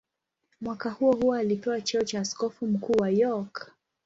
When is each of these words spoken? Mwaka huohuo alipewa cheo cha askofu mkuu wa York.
Mwaka 0.61 0.89
huohuo 0.89 1.35
alipewa 1.35 1.81
cheo 1.81 2.03
cha 2.03 2.19
askofu 2.19 2.67
mkuu 2.67 2.93
wa 2.99 3.09
York. 3.09 3.71